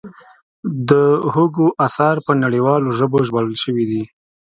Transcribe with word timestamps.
د 0.89 0.91
هوګو 1.33 1.67
اثار 1.85 2.15
په 2.27 2.31
نړیوالو 2.43 2.89
ژبو 2.99 3.17
ژباړل 3.27 3.55
شوي 3.63 3.85
دي. 3.91 4.03